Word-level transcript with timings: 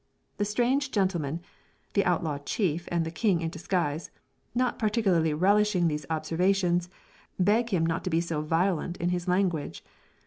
The 0.37 0.45
strange 0.45 0.89
gentlemen 0.89 1.41
(the 1.93 2.03
outlaw 2.05 2.39
chief 2.39 2.89
and 2.91 3.05
the 3.05 3.11
king 3.11 3.41
in 3.41 3.51
disguise), 3.51 4.09
not 4.55 4.79
particularly 4.79 5.31
relishing 5.31 5.87
these 5.87 6.07
observations, 6.09 6.89
beg 7.37 7.69
him 7.69 7.85
not 7.85 8.03
to 8.05 8.09
be 8.09 8.19
so 8.19 8.41
violent 8.41 8.97
in 8.97 9.09
his 9.09 9.27
language. 9.27 9.83